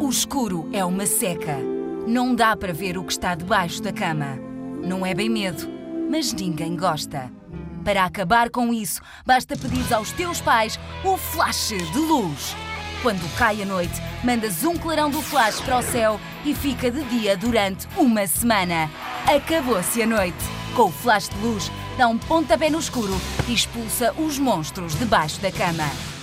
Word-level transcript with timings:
O 0.00 0.08
escuro 0.08 0.68
é 0.72 0.84
uma 0.84 1.06
seca. 1.06 1.56
Não 2.06 2.34
dá 2.34 2.56
para 2.56 2.72
ver 2.72 2.98
o 2.98 3.04
que 3.04 3.12
está 3.12 3.34
debaixo 3.34 3.82
da 3.82 3.92
cama. 3.92 4.38
Não 4.82 5.04
é 5.06 5.14
bem 5.14 5.28
medo, 5.28 5.68
mas 6.10 6.32
ninguém 6.32 6.76
gosta. 6.76 7.30
Para 7.84 8.04
acabar 8.04 8.50
com 8.50 8.72
isso, 8.72 9.00
basta 9.24 9.56
pedir 9.56 9.92
aos 9.92 10.10
teus 10.12 10.40
pais 10.40 10.78
o 11.04 11.16
flash 11.16 11.68
de 11.68 11.98
luz. 11.98 12.56
Quando 13.04 13.36
cai 13.36 13.60
a 13.60 13.66
noite, 13.66 14.00
mandas 14.24 14.64
um 14.64 14.78
clarão 14.78 15.10
do 15.10 15.20
flash 15.20 15.60
para 15.60 15.76
o 15.76 15.82
céu 15.82 16.18
e 16.42 16.54
fica 16.54 16.90
de 16.90 17.04
dia 17.04 17.36
durante 17.36 17.86
uma 17.98 18.26
semana. 18.26 18.90
Acabou-se 19.26 20.00
a 20.00 20.06
noite. 20.06 20.42
Com 20.74 20.84
o 20.84 20.90
flash 20.90 21.28
de 21.28 21.36
luz, 21.36 21.70
dá 21.98 22.08
um 22.08 22.16
pontapé 22.16 22.70
no 22.70 22.78
escuro 22.78 23.14
e 23.46 23.52
expulsa 23.52 24.14
os 24.16 24.38
monstros 24.38 24.98
debaixo 24.98 25.38
da 25.42 25.52
cama. 25.52 26.13